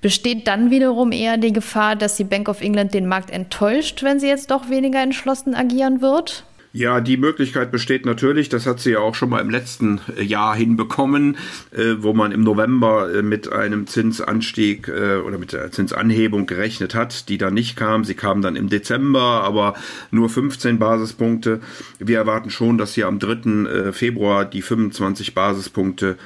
Besteht 0.00 0.46
dann 0.46 0.70
wiederum 0.70 1.10
eher 1.10 1.36
die 1.36 1.52
Gefahr, 1.52 1.96
dass 1.96 2.16
die 2.16 2.22
Bank 2.22 2.48
of 2.48 2.60
England 2.60 2.94
den 2.94 3.08
Markt 3.08 3.30
enttäuscht, 3.30 4.04
wenn 4.04 4.20
sie 4.20 4.28
jetzt 4.28 4.52
doch 4.52 4.70
weniger 4.70 5.02
entschlossen 5.02 5.56
agieren 5.56 6.00
wird? 6.00 6.44
Ja, 6.76 7.00
die 7.00 7.16
Möglichkeit 7.16 7.70
besteht 7.70 8.04
natürlich, 8.04 8.48
das 8.48 8.66
hat 8.66 8.80
sie 8.80 8.90
ja 8.90 8.98
auch 8.98 9.14
schon 9.14 9.30
mal 9.30 9.38
im 9.38 9.48
letzten 9.48 10.00
äh, 10.16 10.24
Jahr 10.24 10.56
hinbekommen, 10.56 11.36
äh, 11.70 11.94
wo 11.98 12.14
man 12.14 12.32
im 12.32 12.42
November 12.42 13.14
äh, 13.14 13.22
mit 13.22 13.52
einem 13.52 13.86
Zinsanstieg 13.86 14.88
oder 14.88 15.38
mit 15.38 15.52
der 15.52 15.70
Zinsanhebung 15.70 16.46
gerechnet 16.46 16.96
hat, 16.96 17.28
die 17.28 17.38
dann 17.38 17.54
nicht 17.54 17.76
kam. 17.76 18.02
Sie 18.02 18.14
kam 18.14 18.42
dann 18.42 18.56
im 18.56 18.68
Dezember, 18.68 19.44
aber 19.44 19.74
nur 20.10 20.28
15 20.28 20.80
Basispunkte. 20.80 21.60
Wir 22.00 22.18
erwarten 22.18 22.50
schon, 22.50 22.76
dass 22.76 22.94
hier 22.94 23.06
am 23.06 23.20
3. 23.20 23.70
Äh, 23.70 23.92
Februar 23.92 24.44
die 24.44 24.62
25 24.62 25.32
Basispunkte 25.32 26.16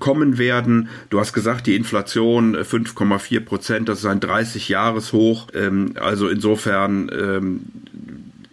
kommen 0.00 0.36
werden. 0.36 0.90
Du 1.08 1.18
hast 1.18 1.32
gesagt, 1.32 1.66
die 1.66 1.76
Inflation 1.76 2.56
5,4 2.56 3.40
Prozent, 3.40 3.88
das 3.88 4.00
ist 4.00 4.06
ein 4.06 4.20
30-Jahres-Hoch. 4.20 5.48
Ähm, 5.54 5.94
also 5.98 6.28
insofern 6.28 7.10
ähm, 7.10 7.60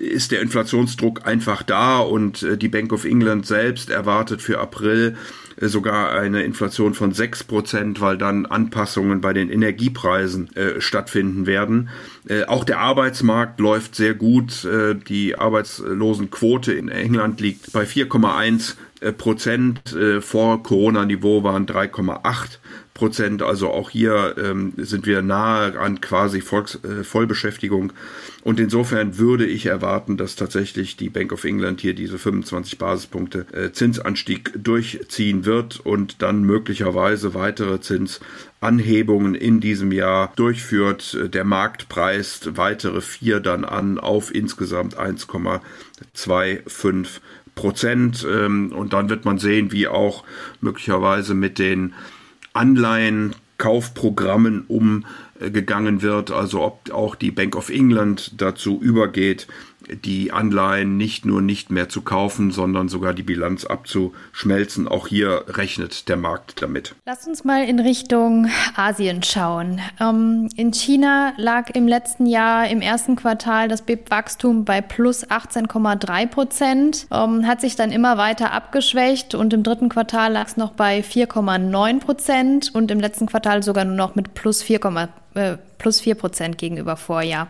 ist 0.01 0.31
der 0.31 0.41
Inflationsdruck 0.41 1.25
einfach 1.25 1.63
da 1.63 1.99
und 1.99 2.43
äh, 2.43 2.57
die 2.57 2.67
Bank 2.67 2.91
of 2.91 3.05
England 3.05 3.45
selbst 3.45 3.89
erwartet 3.89 4.41
für 4.41 4.59
April 4.59 5.15
äh, 5.57 5.67
sogar 5.67 6.11
eine 6.11 6.43
Inflation 6.43 6.93
von 6.93 7.13
6%, 7.13 7.99
weil 7.99 8.17
dann 8.17 8.45
Anpassungen 8.45 9.21
bei 9.21 9.33
den 9.33 9.49
Energiepreisen 9.49 10.55
äh, 10.55 10.81
stattfinden 10.81 11.45
werden. 11.45 11.89
Äh, 12.27 12.45
auch 12.45 12.63
der 12.63 12.79
Arbeitsmarkt 12.79 13.59
läuft 13.59 13.95
sehr 13.95 14.15
gut. 14.15 14.65
Äh, 14.65 14.95
die 14.95 15.37
Arbeitslosenquote 15.37 16.73
in 16.73 16.89
England 16.89 17.39
liegt 17.39 17.71
bei 17.71 17.83
4,1 17.83 18.75
Prozent. 19.11 19.93
Äh, 19.93 20.21
vor 20.21 20.61
Corona-Niveau 20.61 21.43
waren 21.43 21.65
3,8 21.65 22.59
Prozent. 22.93 23.41
Also 23.41 23.69
auch 23.69 23.89
hier 23.89 24.35
ähm, 24.37 24.73
sind 24.77 25.07
wir 25.07 25.23
nahe 25.23 25.79
an 25.79 26.01
quasi 26.01 26.41
Volks, 26.41 26.77
äh, 26.83 27.03
Vollbeschäftigung. 27.03 27.93
Und 28.43 28.59
insofern 28.59 29.17
würde 29.17 29.45
ich 29.45 29.65
erwarten, 29.65 30.17
dass 30.17 30.35
tatsächlich 30.35 30.97
die 30.97 31.09
Bank 31.09 31.31
of 31.31 31.43
England 31.43 31.81
hier 31.81 31.95
diese 31.95 32.19
25 32.19 32.77
Basispunkte 32.77 33.47
äh, 33.53 33.71
Zinsanstieg 33.71 34.51
durchziehen 34.55 35.45
wird 35.45 35.79
und 35.79 36.21
dann 36.21 36.43
möglicherweise 36.43 37.33
weitere 37.33 37.81
Zinsanhebungen 37.81 39.33
in 39.33 39.61
diesem 39.61 39.91
Jahr 39.91 40.31
durchführt. 40.35 41.17
Der 41.33 41.43
Markt 41.43 41.89
preist 41.89 42.57
weitere 42.57 43.01
vier 43.01 43.39
dann 43.39 43.65
an 43.65 43.99
auf 43.99 44.33
insgesamt 44.33 44.99
1,25 44.99 47.19
Prozent. 47.55 48.25
Ähm, 48.29 48.71
und 48.71 48.93
dann 48.93 49.09
wird 49.09 49.25
man 49.25 49.37
sehen, 49.37 49.71
wie 49.71 49.87
auch 49.87 50.23
möglicherweise 50.61 51.33
mit 51.33 51.59
den 51.59 51.93
Anleihenkaufprogrammen 52.53 54.65
umgegangen 54.67 56.01
wird, 56.01 56.31
also 56.31 56.63
ob 56.63 56.91
auch 56.91 57.15
die 57.15 57.31
Bank 57.31 57.55
of 57.55 57.69
England 57.69 58.41
dazu 58.41 58.81
übergeht, 58.81 59.47
die 59.95 60.31
Anleihen 60.31 60.97
nicht 60.97 61.25
nur 61.25 61.41
nicht 61.41 61.71
mehr 61.71 61.89
zu 61.89 62.01
kaufen, 62.01 62.51
sondern 62.51 62.89
sogar 62.89 63.13
die 63.13 63.23
Bilanz 63.23 63.65
abzuschmelzen. 63.65 64.87
Auch 64.87 65.07
hier 65.07 65.45
rechnet 65.47 66.09
der 66.09 66.17
Markt 66.17 66.61
damit. 66.61 66.95
Lass 67.05 67.27
uns 67.27 67.43
mal 67.43 67.63
in 67.63 67.79
Richtung 67.79 68.49
Asien 68.75 69.23
schauen. 69.23 69.79
Ähm, 69.99 70.49
in 70.55 70.73
China 70.73 71.33
lag 71.37 71.69
im 71.71 71.87
letzten 71.87 72.25
Jahr 72.25 72.67
im 72.69 72.81
ersten 72.81 73.15
Quartal 73.15 73.67
das 73.67 73.81
BIP-Wachstum 73.81 74.65
bei 74.65 74.81
plus 74.81 75.27
18,3 75.27 76.27
Prozent, 76.27 77.07
ähm, 77.11 77.45
hat 77.47 77.61
sich 77.61 77.75
dann 77.75 77.91
immer 77.91 78.17
weiter 78.17 78.51
abgeschwächt 78.51 79.35
und 79.35 79.53
im 79.53 79.63
dritten 79.63 79.89
Quartal 79.89 80.33
lag 80.33 80.47
es 80.47 80.57
noch 80.57 80.71
bei 80.71 81.01
4,9 81.01 81.99
Prozent 81.99 82.73
und 82.73 82.91
im 82.91 82.99
letzten 82.99 83.27
Quartal 83.27 83.63
sogar 83.63 83.85
nur 83.85 83.95
noch 83.95 84.15
mit 84.15 84.33
plus 84.33 84.63
4,3 84.63 85.09
äh, 85.35 85.57
plus 85.77 85.99
4 86.01 86.15
Prozent 86.15 86.57
gegenüber 86.57 86.95
Vorjahr. 86.95 87.49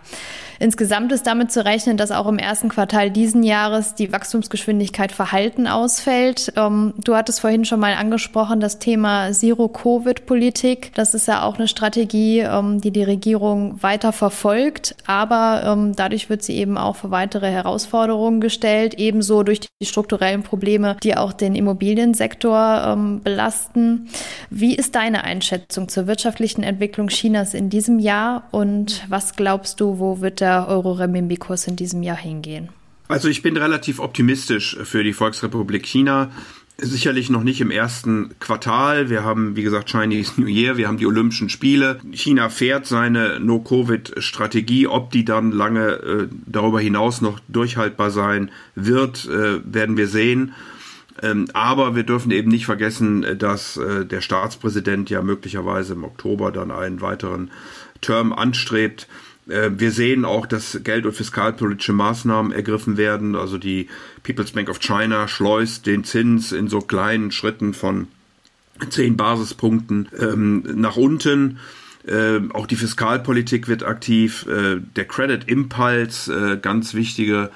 Insgesamt 0.61 1.11
ist 1.11 1.25
damit 1.25 1.51
zu 1.51 1.65
rechnen, 1.65 1.97
dass 1.97 2.11
auch 2.11 2.27
im 2.27 2.37
ersten 2.37 2.69
Quartal 2.69 3.09
diesen 3.09 3.41
Jahres 3.41 3.95
die 3.95 4.11
Wachstumsgeschwindigkeit 4.11 5.11
verhalten 5.11 5.65
ausfällt. 5.65 6.53
Ähm, 6.55 6.93
du 7.03 7.15
hattest 7.15 7.41
vorhin 7.41 7.65
schon 7.65 7.79
mal 7.79 7.95
angesprochen, 7.95 8.59
das 8.59 8.77
Thema 8.77 9.31
Zero-Covid-Politik. 9.31 10.91
Das 10.93 11.15
ist 11.15 11.27
ja 11.27 11.41
auch 11.41 11.57
eine 11.57 11.67
Strategie, 11.67 12.41
ähm, 12.41 12.79
die 12.79 12.91
die 12.91 13.03
Regierung 13.03 13.81
weiter 13.81 14.13
verfolgt. 14.13 14.95
Aber 15.07 15.63
ähm, 15.65 15.95
dadurch 15.95 16.29
wird 16.29 16.43
sie 16.43 16.55
eben 16.57 16.77
auch 16.77 16.95
für 16.95 17.09
weitere 17.09 17.49
Herausforderungen 17.49 18.39
gestellt, 18.39 18.93
ebenso 18.99 19.41
durch 19.41 19.61
die 19.61 19.85
strukturellen 19.87 20.43
Probleme, 20.43 20.95
die 21.01 21.17
auch 21.17 21.33
den 21.33 21.55
Immobiliensektor 21.55 22.83
ähm, 22.85 23.21
belasten. 23.23 24.09
Wie 24.51 24.75
ist 24.75 24.93
deine 24.93 25.23
Einschätzung 25.23 25.89
zur 25.89 26.05
wirtschaftlichen 26.05 26.61
Entwicklung 26.61 27.07
Chinas 27.07 27.55
in 27.55 27.70
diesem 27.71 27.97
Jahr 27.97 28.47
und 28.51 29.03
was 29.09 29.35
glaubst 29.35 29.81
du, 29.81 29.97
wo 29.97 30.21
wird 30.21 30.39
der 30.41 30.67
Euro-Renminbi-Kurs 30.67 31.65
in 31.65 31.75
diesem 31.75 32.03
Jahr 32.03 32.17
hingehen? 32.17 32.69
Also 33.07 33.27
ich 33.27 33.41
bin 33.41 33.57
relativ 33.57 33.99
optimistisch 33.99 34.77
für 34.83 35.03
die 35.03 35.13
Volksrepublik 35.13 35.85
China. 35.85 36.29
Sicherlich 36.77 37.29
noch 37.29 37.43
nicht 37.43 37.59
im 37.61 37.69
ersten 37.69 38.31
Quartal. 38.39 39.09
Wir 39.09 39.23
haben, 39.23 39.55
wie 39.55 39.63
gesagt, 39.63 39.89
Chinese 39.89 40.39
New 40.39 40.47
Year, 40.47 40.77
wir 40.77 40.87
haben 40.87 40.97
die 40.97 41.05
Olympischen 41.05 41.49
Spiele. 41.49 41.99
China 42.11 42.49
fährt 42.49 42.87
seine 42.87 43.39
No-Covid-Strategie. 43.39 44.87
Ob 44.87 45.11
die 45.11 45.25
dann 45.25 45.51
lange 45.51 45.89
äh, 45.89 46.27
darüber 46.45 46.79
hinaus 46.79 47.21
noch 47.21 47.39
durchhaltbar 47.49 48.11
sein 48.11 48.49
wird, 48.75 49.25
äh, 49.25 49.59
werden 49.65 49.97
wir 49.97 50.07
sehen. 50.07 50.53
Ähm, 51.21 51.47
aber 51.53 51.95
wir 51.95 52.03
dürfen 52.03 52.31
eben 52.31 52.49
nicht 52.49 52.65
vergessen, 52.65 53.25
dass 53.37 53.77
äh, 53.77 54.05
der 54.05 54.21
Staatspräsident 54.21 55.09
ja 55.09 55.21
möglicherweise 55.21 55.93
im 55.93 56.03
Oktober 56.03 56.51
dann 56.51 56.71
einen 56.71 57.01
weiteren 57.01 57.51
Term 58.01 58.33
anstrebt. 58.33 59.07
Äh, 59.47 59.71
wir 59.77 59.91
sehen 59.91 60.25
auch, 60.25 60.45
dass 60.45 60.79
Geld- 60.83 61.05
und 61.05 61.13
fiskalpolitische 61.13 61.93
Maßnahmen 61.93 62.51
ergriffen 62.51 62.97
werden. 62.97 63.35
Also 63.35 63.57
die 63.57 63.87
People's 64.23 64.51
Bank 64.51 64.69
of 64.69 64.79
China 64.79 65.27
schleust 65.27 65.85
den 65.85 66.03
Zins 66.03 66.51
in 66.51 66.67
so 66.67 66.79
kleinen 66.79 67.31
Schritten 67.31 67.73
von 67.73 68.07
zehn 68.89 69.17
Basispunkten 69.17 70.09
ähm, 70.17 70.63
nach 70.75 70.95
unten. 70.95 71.59
Äh, 72.05 72.39
auch 72.53 72.65
die 72.65 72.75
Fiskalpolitik 72.75 73.67
wird 73.67 73.83
aktiv. 73.83 74.47
Äh, 74.47 74.77
der 74.95 75.05
Credit 75.05 75.47
Impulse, 75.47 76.53
äh, 76.53 76.57
ganz 76.57 76.93
wichtige 76.93 77.51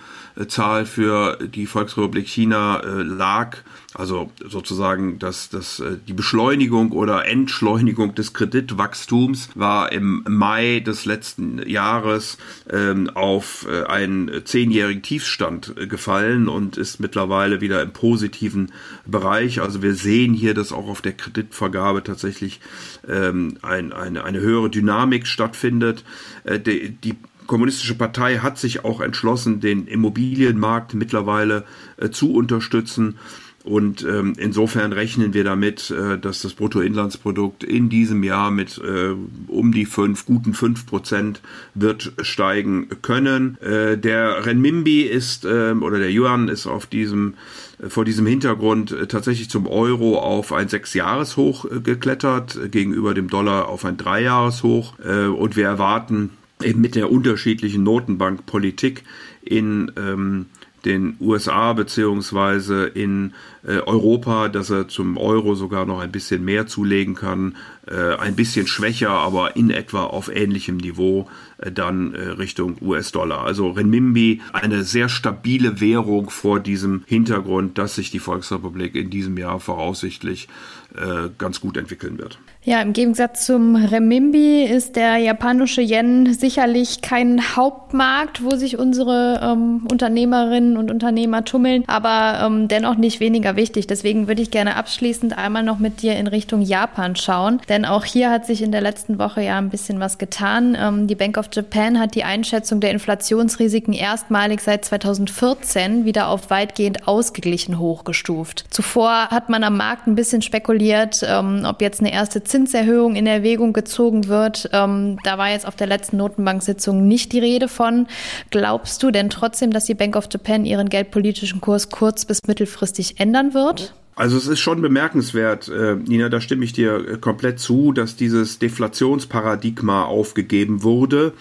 Zahl 0.48 0.86
für 0.86 1.38
die 1.38 1.66
Volksrepublik 1.66 2.28
China 2.28 2.82
äh, 2.82 3.02
lag, 3.04 3.58
also 3.94 4.32
sozusagen 4.46 5.18
dass 5.18 5.50
das, 5.50 5.80
äh, 5.80 5.98
die 6.06 6.14
Beschleunigung 6.14 6.92
oder 6.92 7.26
Entschleunigung 7.26 8.16
des 8.16 8.34
Kreditwachstums 8.34 9.50
war 9.56 9.94
im 9.94 10.26
Mai 10.28 10.82
des 10.82 11.06
letzten 11.06 11.66
Jahres 11.68 12.38
ähm, 12.70 13.10
auf 13.12 13.66
äh, 13.70 13.86
einen 13.86 14.46
zehnjährigen 14.46 15.02
Tiefstand 15.02 15.74
gefallen 15.90 16.50
und 16.50 16.76
ist 16.76 17.00
mittlerweile 17.00 17.62
wieder 17.62 17.82
im 17.82 17.94
positiven 17.94 18.74
Bereich. 19.06 19.62
Also 19.62 19.82
wir 19.82 19.96
sehen 19.96 20.34
hier, 20.34 20.54
dass 20.54 20.74
auch 20.74 20.90
auf 20.90 21.02
der 21.02 21.14
Kreditvergabe 21.14 22.04
tatsächlich 22.04 22.60
ähm, 23.08 23.58
ein, 23.62 23.94
eine, 23.94 24.26
eine 24.26 24.42
höhere 24.42 24.70
Dynamik 24.70 25.28
stattfindet. 25.28 26.04
Die, 26.46 26.90
die 26.90 27.16
Kommunistische 27.48 27.96
Partei 27.96 28.38
hat 28.38 28.58
sich 28.58 28.84
auch 28.84 29.02
entschlossen, 29.02 29.60
den 29.60 29.88
Immobilienmarkt 29.88 30.94
mittlerweile 30.94 31.66
äh, 31.98 32.10
zu 32.10 32.34
unterstützen. 32.34 33.18
Und 33.66 34.04
ähm, 34.04 34.34
insofern 34.38 34.94
rechnen 34.94 35.34
wir 35.34 35.44
damit, 35.44 35.90
äh, 35.90 36.20
dass 36.20 36.44
das 36.44 36.54
Bruttoinlandsprodukt 36.54 37.64
in 37.64 37.90
diesem 37.90 38.22
Jahr 38.22 38.52
mit 38.52 38.78
äh, 38.78 39.16
um 39.48 39.72
die 39.72 39.88
fünf, 39.88 40.28
guten 40.28 40.54
fünf 40.54 40.86
Prozent 40.86 41.42
wird 41.74 42.14
steigen 42.22 42.90
können. 43.02 43.58
Äh, 43.62 43.98
der 43.98 44.46
Renminbi 44.46 45.02
ist 45.02 45.46
äh, 45.46 45.72
oder 45.72 45.98
der 45.98 46.12
Yuan 46.12 46.48
ist 46.48 46.68
auf 46.68 46.86
diesem 46.86 47.34
äh, 47.80 47.90
vor 47.90 48.06
diesem 48.06 48.28
Hintergrund 48.28 48.92
äh, 48.92 49.08
tatsächlich 49.08 49.50
zum 49.50 49.66
Euro 49.66 50.20
auf 50.20 50.54
ein 50.54 50.68
Sechsjahreshoch 50.68 51.66
äh, 51.66 51.80
geklettert, 51.80 52.72
gegenüber 52.72 53.16
dem 53.16 53.30
Dollar 53.30 53.68
auf 53.68 53.84
ein 53.84 53.98
Dreijahreshoch. 53.98 54.94
Und 55.00 55.56
wir 55.56 55.66
erwarten 55.66 56.30
mit 56.74 56.96
der 56.96 57.12
unterschiedlichen 57.12 57.84
Notenbankpolitik 57.84 59.04
in 59.42 59.92
ähm, 59.98 60.48
den 60.86 61.18
USA 61.20 61.74
beziehungsweise 61.74 62.86
in 62.86 63.34
äh, 63.68 63.80
Europa, 63.80 64.50
dass 64.50 64.70
er 64.70 64.88
zum 64.88 65.18
Euro 65.18 65.56
sogar 65.56 65.86
noch 65.86 66.00
ein 66.00 66.12
bisschen 66.12 66.46
mehr 66.46 66.68
zulegen 66.68 67.16
kann, 67.16 67.56
äh, 67.88 68.16
ein 68.16 68.36
bisschen 68.36 68.68
schwächer, 68.68 69.10
aber 69.10 69.56
in 69.56 69.72
etwa 69.72 70.04
auf 70.04 70.34
ähnlichem 70.34 70.78
Niveau 70.78 71.28
dann 71.58 72.14
äh, 72.14 72.22
Richtung 72.22 72.78
US-Dollar. 72.82 73.44
Also 73.44 73.72
Renminbi 73.72 74.42
eine 74.54 74.84
sehr 74.84 75.10
stabile 75.10 75.80
Währung 75.80 76.30
vor 76.30 76.60
diesem 76.60 77.04
Hintergrund, 77.06 77.78
dass 77.78 77.96
sich 77.96 78.12
die 78.12 78.20
Volksrepublik 78.20 78.96
in 78.96 79.10
diesem 79.10 79.38
Jahr 79.38 79.60
voraussichtlich 79.60 80.48
äh, 80.96 81.30
ganz 81.38 81.60
gut 81.60 81.78
entwickeln 81.78 82.18
wird. 82.18 82.40
Ja, 82.64 82.82
im 82.82 82.94
Gegensatz 82.94 83.46
zum 83.46 83.76
Renminbi 83.76 84.64
ist 84.64 84.96
der 84.96 85.18
japanische 85.18 85.82
Yen 85.82 86.34
sicherlich 86.34 87.02
kein 87.02 87.56
Hauptmarkt, 87.56 88.44
wo 88.44 88.56
sich 88.56 88.80
unsere 88.80 89.40
ähm, 89.44 89.86
Unternehmerinnen 89.92 90.78
und 90.78 90.90
Unternehmer 90.90 91.46
tummeln, 91.46 91.84
aber 91.88 92.44
ähm, 92.44 92.68
dennoch 92.68 92.96
nicht 92.96 93.20
weniger 93.20 93.56
wichtig. 93.56 93.86
Deswegen 93.86 94.28
würde 94.28 94.42
ich 94.42 94.50
gerne 94.50 94.78
abschließend 94.78 95.38
einmal 95.38 95.64
noch 95.64 95.78
mit 95.78 96.02
dir 96.02 96.16
in 96.16 96.28
Richtung 96.28 96.62
Japan 96.62 97.16
schauen, 97.16 97.62
denn 97.70 97.86
auch 97.86 98.04
hier 98.04 98.32
hat 98.32 98.48
sich 98.48 98.64
in 98.64 98.72
der 98.72 98.82
letzten 98.82 99.20
Woche 99.20 99.44
ja 99.44 99.58
ein 99.58 99.70
bisschen 99.70 100.00
was 100.00 100.18
getan. 100.18 100.76
Ähm, 100.80 101.08
die 101.08 101.16
Bank 101.16 101.38
of 101.38 101.45
Japan 101.54 102.00
hat 102.00 102.16
die 102.16 102.24
Einschätzung 102.24 102.80
der 102.80 102.92
Inflationsrisiken 102.92 103.94
erstmalig 103.94 104.62
seit 104.62 104.86
2014 104.86 106.06
wieder 106.06 106.28
auf 106.28 106.50
weitgehend 106.50 107.08
ausgeglichen 107.08 107.80
hochgestuft. 107.80 108.66
Zuvor 108.70 109.30
hat 109.30 109.50
man 109.50 109.64
am 109.64 109.78
Markt 109.78 110.08
ein 110.08 110.16
bisschen 110.16 110.42
spekuliert, 110.42 111.26
ähm, 111.28 111.66
ob 111.66 111.82
jetzt 111.82 112.00
eine 112.00 112.14
erste 112.14 112.44
Zinserhöhung 112.44 113.16
in 113.16 113.28
Erwägung 113.28 113.74
gezogen 113.74 114.28
wird. 114.28 114.70
Ähm, 114.74 115.20
da 115.24 115.38
war 115.38 115.50
jetzt 115.50 115.68
auf 115.68 115.76
der 115.76 115.88
letzten 115.88 116.18
Notenbank-Sitzung 116.18 117.08
nicht 117.08 117.32
die 117.34 117.40
Rede 117.40 117.68
von. 117.68 118.08
Glaubst 118.50 119.04
du 119.04 119.12
denn 119.12 119.30
trotzdem, 119.30 119.72
dass 119.72 119.86
die 119.86 119.96
Bank 119.96 120.16
of 120.16 120.28
Japan 120.32 120.66
ihren 120.66 120.90
geldpolitischen 120.90 121.62
Kurs 121.62 121.90
kurz- 121.90 122.26
bis 122.26 122.40
mittelfristig 122.48 123.20
ändern 123.20 123.54
wird? 123.54 123.94
Also 124.16 124.38
es 124.38 124.48
ist 124.48 124.60
schon 124.60 124.82
bemerkenswert, 124.82 125.68
äh, 125.68 125.96
Nina, 125.96 126.30
da 126.30 126.40
stimme 126.40 126.64
ich 126.64 126.72
dir 126.72 127.06
äh, 127.08 127.18
komplett 127.18 127.60
zu, 127.60 127.92
dass 127.92 128.16
dieses 128.16 128.60
Deflationsparadigma 128.60 130.06
aufgegeben 130.06 130.84
wurde 130.84 131.34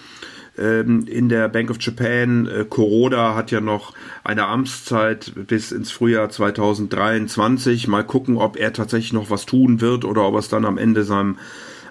ähm, 0.58 1.06
in 1.06 1.28
der 1.28 1.48
Bank 1.48 1.70
of 1.70 1.76
Japan. 1.80 2.46
Äh, 2.46 2.64
Kuroda 2.68 3.36
hat 3.36 3.52
ja 3.52 3.60
noch 3.60 3.92
eine 4.24 4.46
Amtszeit 4.46 5.32
bis 5.46 5.70
ins 5.70 5.92
Frühjahr 5.92 6.30
2023. 6.30 7.86
Mal 7.86 8.04
gucken, 8.04 8.36
ob 8.36 8.56
er 8.56 8.72
tatsächlich 8.72 9.12
noch 9.12 9.30
was 9.30 9.46
tun 9.46 9.80
wird 9.80 10.04
oder 10.04 10.26
ob 10.26 10.34
er 10.34 10.40
es 10.40 10.48
dann 10.48 10.64
am 10.64 10.76
Ende 10.76 11.04
seinem 11.04 11.38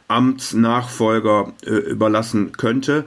Amtsnachfolger 0.09 1.53
äh, 1.65 1.69
überlassen 1.69 2.51
könnte. 2.51 3.05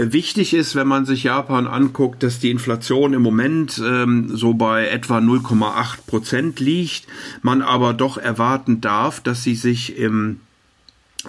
Wichtig 0.00 0.54
ist, 0.54 0.76
wenn 0.76 0.86
man 0.86 1.06
sich 1.06 1.24
Japan 1.24 1.66
anguckt, 1.66 2.22
dass 2.22 2.38
die 2.38 2.52
Inflation 2.52 3.14
im 3.14 3.22
Moment 3.22 3.82
ähm, 3.84 4.30
so 4.32 4.54
bei 4.54 4.86
etwa 4.86 5.18
0,8 5.18 6.06
Prozent 6.06 6.60
liegt, 6.60 7.08
man 7.42 7.62
aber 7.62 7.94
doch 7.94 8.16
erwarten 8.16 8.80
darf, 8.80 9.18
dass 9.18 9.42
sie 9.42 9.56
sich 9.56 9.98
im 9.98 10.38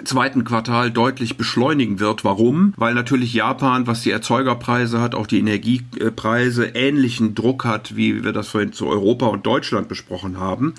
zweiten 0.03 0.43
Quartal 0.43 0.91
deutlich 0.91 1.35
beschleunigen 1.35 1.99
wird. 1.99 2.23
Warum? 2.23 2.75
Weil 2.77 2.93
natürlich 2.93 3.33
Japan, 3.33 3.87
was 3.87 4.03
die 4.03 4.11
Erzeugerpreise 4.11 5.01
hat, 5.01 5.15
auch 5.15 5.25
die 5.25 5.39
Energiepreise, 5.39 6.67
ähnlichen 6.67 7.33
Druck 7.33 7.65
hat, 7.65 7.95
wie 7.95 8.23
wir 8.23 8.33
das 8.33 8.49
vorhin 8.49 8.71
zu 8.71 8.85
Europa 8.85 9.25
und 9.25 9.47
Deutschland 9.47 9.87
besprochen 9.87 10.39
haben. 10.39 10.75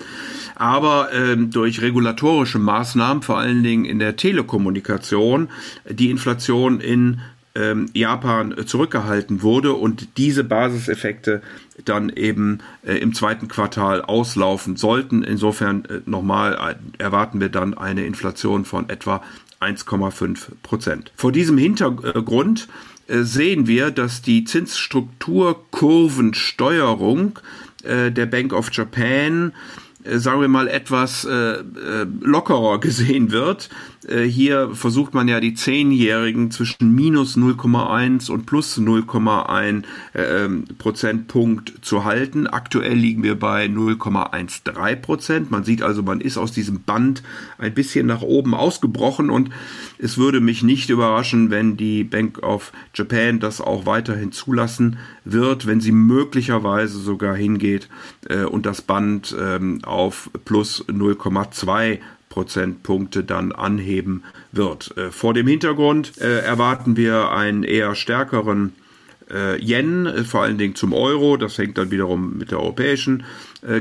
Aber 0.55 1.09
ähm, 1.13 1.51
durch 1.51 1.81
regulatorische 1.81 2.57
Maßnahmen, 2.57 3.21
vor 3.21 3.37
allen 3.37 3.63
Dingen 3.63 3.83
in 3.83 3.99
der 3.99 4.15
Telekommunikation, 4.15 5.49
die 5.89 6.09
Inflation 6.09 6.79
in 6.79 7.19
ähm, 7.55 7.87
Japan 7.93 8.53
zurückgehalten 8.65 9.41
wurde 9.41 9.73
und 9.73 10.17
diese 10.17 10.43
Basiseffekte 10.43 11.41
dann 11.83 12.09
eben 12.09 12.59
äh, 12.85 12.97
im 12.97 13.13
zweiten 13.13 13.47
Quartal 13.47 14.01
auslaufen 14.01 14.75
sollten. 14.75 15.23
Insofern 15.23 15.85
äh, 15.85 16.01
nochmal 16.05 16.53
äh, 16.53 16.75
erwarten 17.01 17.39
wir 17.39 17.47
dann 17.49 17.75
eine 17.77 18.05
Inflation 18.05 18.65
von 18.65 18.89
etwa 18.89 19.23
1,5 19.59 20.49
Prozent. 20.63 21.11
Vor 21.15 21.31
diesem 21.31 21.57
Hintergrund 21.57 22.67
äh, 23.07 23.23
sehen 23.23 23.65
wir, 23.67 23.91
dass 23.91 24.21
die 24.21 24.43
Zinsstrukturkurvensteuerung 24.43 27.39
äh, 27.83 28.11
der 28.11 28.25
Bank 28.27 28.53
of 28.53 28.71
Japan 28.71 29.53
äh, 30.03 30.17
sagen 30.17 30.41
wir 30.41 30.47
mal, 30.47 30.67
etwas 30.67 31.25
äh, 31.25 31.57
lockerer 32.21 32.79
gesehen 32.79 33.31
wird. 33.31 33.69
Äh, 34.07 34.23
hier 34.23 34.73
versucht 34.73 35.13
man 35.13 35.27
ja 35.27 35.39
die 35.39 35.53
Zehnjährigen 35.53 36.51
zwischen 36.51 36.93
minus 36.95 37.37
0,1 37.37 38.31
und 38.31 38.45
plus 38.45 38.77
0,1 38.77 39.83
äh, 40.13 40.49
Prozentpunkt 40.77 41.73
zu 41.81 42.03
halten. 42.03 42.47
Aktuell 42.47 42.95
liegen 42.95 43.23
wir 43.23 43.37
bei 43.37 43.65
0,13 43.65 44.95
Prozent. 44.95 45.51
Man 45.51 45.63
sieht 45.63 45.81
also, 45.83 46.03
man 46.03 46.21
ist 46.21 46.37
aus 46.37 46.51
diesem 46.51 46.81
Band 46.81 47.21
ein 47.57 47.73
bisschen 47.73 48.07
nach 48.07 48.21
oben 48.21 48.55
ausgebrochen 48.55 49.29
und 49.29 49.49
es 49.97 50.17
würde 50.17 50.39
mich 50.39 50.63
nicht 50.63 50.89
überraschen, 50.89 51.51
wenn 51.51 51.77
die 51.77 52.03
Bank 52.03 52.41
of 52.41 52.71
Japan 52.95 53.39
das 53.39 53.61
auch 53.61 53.85
weiterhin 53.85 54.31
zulassen 54.31 54.97
wird, 55.25 55.67
wenn 55.67 55.81
sie 55.81 55.91
möglicherweise 55.91 56.97
sogar 56.97 57.35
hingeht 57.35 57.87
äh, 58.27 58.43
und 58.43 58.65
das 58.65 58.81
Band 58.81 59.35
ähm, 59.39 59.79
auf 59.83 60.31
plus 60.45 60.85
0,2 60.87 61.99
Prozentpunkte 62.31 63.23
dann 63.23 63.51
anheben 63.51 64.23
wird. 64.51 64.97
Äh, 64.97 65.11
vor 65.11 65.35
dem 65.35 65.45
Hintergrund 65.45 66.17
äh, 66.19 66.39
erwarten 66.39 66.97
wir 66.97 67.29
einen 67.29 67.63
eher 67.63 67.93
stärkeren 67.93 68.73
äh, 69.29 69.61
Yen, 69.61 70.25
vor 70.25 70.41
allen 70.41 70.57
Dingen 70.57 70.73
zum 70.73 70.93
Euro. 70.93 71.37
Das 71.37 71.57
hängt 71.57 71.77
dann 71.77 71.91
wiederum 71.91 72.37
mit 72.37 72.49
der 72.49 72.59
europäischen 72.59 73.23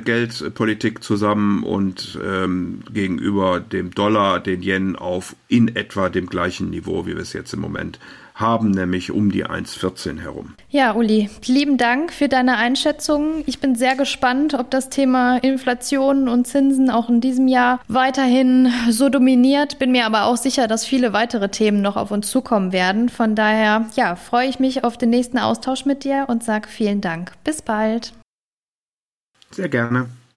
Geldpolitik 0.05 1.03
zusammen 1.03 1.63
und 1.63 2.19
ähm, 2.23 2.81
gegenüber 2.93 3.61
dem 3.61 3.95
Dollar 3.95 4.39
den 4.39 4.63
Yen 4.63 4.95
auf 4.95 5.35
in 5.49 5.75
etwa 5.75 6.11
dem 6.11 6.27
gleichen 6.27 6.69
Niveau, 6.69 7.07
wie 7.07 7.15
wir 7.15 7.23
es 7.23 7.33
jetzt 7.33 7.55
im 7.55 7.61
Moment 7.61 7.99
haben, 8.41 8.71
nämlich 8.71 9.11
um 9.11 9.31
die 9.31 9.47
1,14 9.47 10.21
herum. 10.21 10.55
Ja, 10.69 10.95
Uli, 10.95 11.31
lieben 11.47 11.77
Dank 11.77 12.13
für 12.13 12.29
deine 12.29 12.57
Einschätzung. 12.57 13.43
Ich 13.47 13.61
bin 13.61 13.75
sehr 13.75 13.97
gespannt, 13.97 14.55
ob 14.55 14.71
das 14.71 14.89
Thema 14.89 15.39
Inflation 15.39 16.29
und 16.29 16.47
Zinsen 16.47 16.91
auch 16.91 17.09
in 17.09 17.21
diesem 17.21 17.49
Jahr 17.49 17.81
weiterhin 17.89 18.73
so 18.91 19.09
dominiert. 19.09 19.79
Bin 19.79 19.93
mir 19.93 20.07
aber 20.07 20.25
auch 20.25 20.37
sicher, 20.37 20.69
dass 20.69 20.87
viele 20.87 21.13
weitere 21.13 21.49
Themen 21.49 21.83
noch 21.83 21.97
auf 21.97 22.11
uns 22.11 22.31
zukommen 22.31 22.73
werden. 22.73 23.09
Von 23.09 23.35
daher, 23.35 23.87
ja, 23.97 24.17
freue 24.17 24.49
ich 24.49 24.59
mich 24.59 24.85
auf 24.85 24.97
den 24.97 25.11
nächsten 25.11 25.39
Austausch 25.39 25.85
mit 25.85 26.05
dir 26.05 26.27
und 26.29 26.43
sage 26.43 26.69
vielen 26.69 27.01
Dank. 27.01 27.33
Bis 27.45 27.63
bald. 27.63 28.13
Sehr 29.51 29.69
gerne. 29.69 30.09